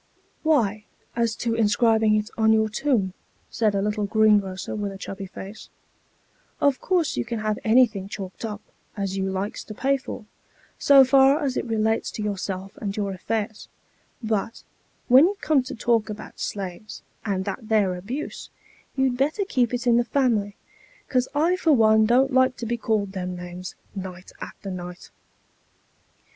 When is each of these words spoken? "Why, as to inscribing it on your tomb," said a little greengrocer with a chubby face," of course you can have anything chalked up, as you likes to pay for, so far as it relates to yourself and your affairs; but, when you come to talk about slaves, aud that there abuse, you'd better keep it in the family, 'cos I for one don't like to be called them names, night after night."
"Why, 0.51 0.85
as 1.15 1.35
to 1.35 1.53
inscribing 1.53 2.15
it 2.15 2.31
on 2.35 2.51
your 2.51 2.69
tomb," 2.69 3.13
said 3.51 3.75
a 3.75 3.83
little 3.83 4.07
greengrocer 4.07 4.73
with 4.75 4.91
a 4.91 4.97
chubby 4.97 5.27
face," 5.27 5.69
of 6.69 6.81
course 6.81 7.17
you 7.17 7.23
can 7.23 7.37
have 7.41 7.59
anything 7.63 8.07
chalked 8.09 8.43
up, 8.43 8.61
as 8.97 9.15
you 9.15 9.29
likes 9.29 9.63
to 9.65 9.75
pay 9.75 9.97
for, 9.97 10.25
so 10.79 11.05
far 11.05 11.39
as 11.43 11.55
it 11.55 11.65
relates 11.67 12.09
to 12.13 12.23
yourself 12.23 12.75
and 12.77 12.97
your 12.97 13.11
affairs; 13.13 13.67
but, 14.23 14.63
when 15.07 15.25
you 15.25 15.37
come 15.39 15.61
to 15.61 15.75
talk 15.75 16.09
about 16.09 16.39
slaves, 16.39 17.03
aud 17.27 17.45
that 17.45 17.69
there 17.69 17.93
abuse, 17.93 18.49
you'd 18.95 19.17
better 19.17 19.43
keep 19.47 19.71
it 19.71 19.85
in 19.85 19.97
the 19.97 20.03
family, 20.05 20.55
'cos 21.09 21.27
I 21.35 21.55
for 21.55 21.73
one 21.73 22.07
don't 22.07 22.33
like 22.33 22.57
to 22.57 22.65
be 22.65 22.75
called 22.75 23.11
them 23.11 23.35
names, 23.35 23.75
night 23.95 24.31
after 24.41 24.71
night." 24.71 25.11